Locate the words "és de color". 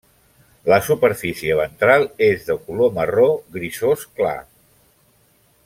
2.29-2.91